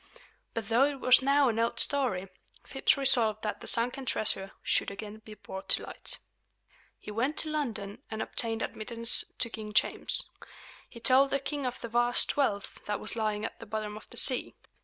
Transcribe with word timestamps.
But 0.55 0.67
though 0.69 0.85
it 0.85 0.99
was 0.99 1.21
now 1.21 1.47
an 1.49 1.59
old 1.59 1.79
story, 1.79 2.27
Phips 2.65 2.97
resolved 2.97 3.43
that 3.43 3.61
the 3.61 3.67
sunken 3.67 4.07
treasure 4.07 4.53
should 4.63 4.89
again 4.89 5.19
be 5.19 5.35
brought 5.35 5.69
to 5.69 5.83
light. 5.83 6.17
He 6.97 7.11
went 7.11 7.37
to 7.37 7.51
London 7.51 8.01
and 8.09 8.19
obtained 8.19 8.63
admittance 8.63 9.23
to 9.37 9.47
King 9.51 9.73
James. 9.73 10.23
He 10.89 10.99
told 10.99 11.29
the 11.29 11.39
king 11.39 11.67
of 11.67 11.79
the 11.81 11.87
vast 11.87 12.35
wealth 12.35 12.79
that 12.87 12.99
was 12.99 13.15
lying 13.15 13.45
at 13.45 13.59
the 13.59 13.67
bottom 13.67 13.95
of 13.95 14.09
the 14.09 14.17
sea. 14.17 14.55